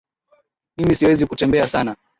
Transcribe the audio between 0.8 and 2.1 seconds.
siwezi kutembea sana